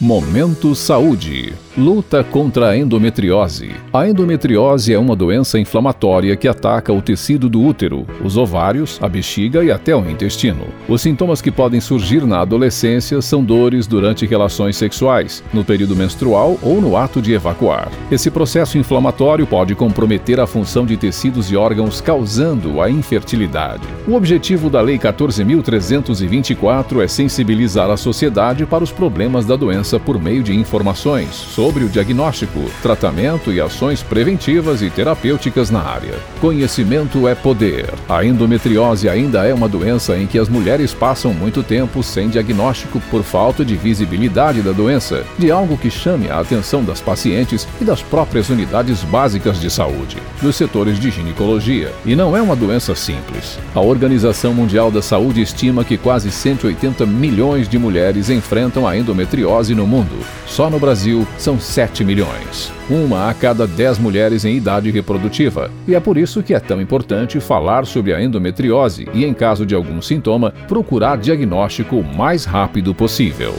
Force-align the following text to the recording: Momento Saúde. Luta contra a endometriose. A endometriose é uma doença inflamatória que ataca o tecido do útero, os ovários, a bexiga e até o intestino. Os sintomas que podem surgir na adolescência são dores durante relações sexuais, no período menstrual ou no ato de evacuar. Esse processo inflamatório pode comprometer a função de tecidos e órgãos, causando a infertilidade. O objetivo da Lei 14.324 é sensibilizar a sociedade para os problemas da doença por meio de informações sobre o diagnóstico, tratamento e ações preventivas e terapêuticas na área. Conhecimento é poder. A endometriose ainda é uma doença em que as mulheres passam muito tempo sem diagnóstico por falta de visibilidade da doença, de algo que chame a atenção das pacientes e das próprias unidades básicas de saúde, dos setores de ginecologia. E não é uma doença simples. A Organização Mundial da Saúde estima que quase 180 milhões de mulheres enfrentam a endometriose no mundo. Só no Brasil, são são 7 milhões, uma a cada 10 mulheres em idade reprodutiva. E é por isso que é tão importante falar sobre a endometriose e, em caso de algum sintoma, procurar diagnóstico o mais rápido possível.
Momento 0.00 0.74
Saúde. 0.74 1.52
Luta 1.80 2.22
contra 2.22 2.68
a 2.68 2.76
endometriose. 2.76 3.70
A 3.90 4.06
endometriose 4.06 4.92
é 4.92 4.98
uma 4.98 5.16
doença 5.16 5.58
inflamatória 5.58 6.36
que 6.36 6.46
ataca 6.46 6.92
o 6.92 7.00
tecido 7.00 7.48
do 7.48 7.62
útero, 7.62 8.06
os 8.22 8.36
ovários, 8.36 8.98
a 9.00 9.08
bexiga 9.08 9.64
e 9.64 9.72
até 9.72 9.96
o 9.96 10.06
intestino. 10.06 10.66
Os 10.86 11.00
sintomas 11.00 11.40
que 11.40 11.50
podem 11.50 11.80
surgir 11.80 12.26
na 12.26 12.40
adolescência 12.40 13.22
são 13.22 13.42
dores 13.42 13.86
durante 13.86 14.26
relações 14.26 14.76
sexuais, 14.76 15.42
no 15.54 15.64
período 15.64 15.96
menstrual 15.96 16.58
ou 16.62 16.82
no 16.82 16.98
ato 16.98 17.22
de 17.22 17.32
evacuar. 17.32 17.88
Esse 18.12 18.30
processo 18.30 18.76
inflamatório 18.76 19.46
pode 19.46 19.74
comprometer 19.74 20.38
a 20.38 20.46
função 20.46 20.84
de 20.84 20.98
tecidos 20.98 21.50
e 21.50 21.56
órgãos, 21.56 22.02
causando 22.02 22.82
a 22.82 22.90
infertilidade. 22.90 23.88
O 24.06 24.16
objetivo 24.16 24.68
da 24.68 24.82
Lei 24.82 24.98
14.324 24.98 27.02
é 27.02 27.08
sensibilizar 27.08 27.88
a 27.88 27.96
sociedade 27.96 28.66
para 28.66 28.84
os 28.84 28.92
problemas 28.92 29.46
da 29.46 29.56
doença 29.56 29.98
por 29.98 30.20
meio 30.20 30.42
de 30.42 30.54
informações 30.54 31.30
sobre 31.30 31.69
o 31.78 31.88
diagnóstico, 31.88 32.70
tratamento 32.82 33.52
e 33.52 33.60
ações 33.60 34.02
preventivas 34.02 34.82
e 34.82 34.90
terapêuticas 34.90 35.70
na 35.70 35.80
área. 35.80 36.18
Conhecimento 36.40 37.28
é 37.28 37.34
poder. 37.34 37.86
A 38.08 38.24
endometriose 38.24 39.08
ainda 39.08 39.46
é 39.46 39.54
uma 39.54 39.68
doença 39.68 40.16
em 40.16 40.26
que 40.26 40.38
as 40.38 40.48
mulheres 40.48 40.92
passam 40.92 41.32
muito 41.32 41.62
tempo 41.62 42.02
sem 42.02 42.28
diagnóstico 42.28 43.00
por 43.10 43.22
falta 43.22 43.64
de 43.64 43.76
visibilidade 43.76 44.60
da 44.62 44.72
doença, 44.72 45.24
de 45.38 45.50
algo 45.50 45.76
que 45.76 45.90
chame 45.90 46.28
a 46.28 46.40
atenção 46.40 46.82
das 46.82 47.00
pacientes 47.00 47.66
e 47.80 47.84
das 47.84 48.02
próprias 48.02 48.50
unidades 48.50 49.02
básicas 49.04 49.60
de 49.60 49.70
saúde, 49.70 50.16
dos 50.42 50.56
setores 50.56 50.98
de 50.98 51.10
ginecologia. 51.10 51.92
E 52.04 52.16
não 52.16 52.36
é 52.36 52.42
uma 52.42 52.56
doença 52.56 52.94
simples. 52.94 53.58
A 53.74 53.80
Organização 53.80 54.52
Mundial 54.52 54.90
da 54.90 55.00
Saúde 55.00 55.40
estima 55.40 55.84
que 55.84 55.96
quase 55.96 56.30
180 56.30 57.06
milhões 57.06 57.68
de 57.68 57.78
mulheres 57.78 58.30
enfrentam 58.30 58.86
a 58.86 58.96
endometriose 58.96 59.74
no 59.74 59.86
mundo. 59.86 60.18
Só 60.46 60.68
no 60.68 60.78
Brasil, 60.78 61.26
são 61.38 61.49
são 61.50 61.58
7 61.58 62.04
milhões, 62.04 62.72
uma 62.88 63.28
a 63.28 63.34
cada 63.34 63.66
10 63.66 63.98
mulheres 63.98 64.44
em 64.44 64.56
idade 64.56 64.88
reprodutiva. 64.88 65.68
E 65.88 65.96
é 65.96 65.98
por 65.98 66.16
isso 66.16 66.44
que 66.44 66.54
é 66.54 66.60
tão 66.60 66.80
importante 66.80 67.40
falar 67.40 67.86
sobre 67.86 68.14
a 68.14 68.22
endometriose 68.22 69.08
e, 69.12 69.24
em 69.24 69.34
caso 69.34 69.66
de 69.66 69.74
algum 69.74 70.00
sintoma, 70.00 70.52
procurar 70.68 71.18
diagnóstico 71.18 71.96
o 71.96 72.04
mais 72.04 72.44
rápido 72.44 72.94
possível. 72.94 73.54